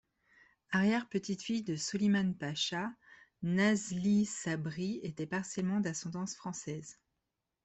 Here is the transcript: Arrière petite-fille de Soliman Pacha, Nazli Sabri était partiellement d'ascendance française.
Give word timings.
Arrière 0.71 1.07
petite-fille 1.09 1.61
de 1.61 1.75
Soliman 1.75 2.33
Pacha, 2.33 2.91
Nazli 3.43 4.25
Sabri 4.25 4.99
était 5.03 5.27
partiellement 5.27 5.79
d'ascendance 5.79 6.35
française. 6.35 6.97